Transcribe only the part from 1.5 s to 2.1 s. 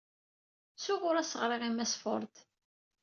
i Mass